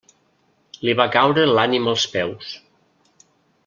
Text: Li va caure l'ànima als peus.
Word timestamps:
Li 0.87 0.95
va 1.01 1.07
caure 1.17 1.45
l'ànima 1.53 1.95
als 1.95 2.09
peus. 2.17 2.53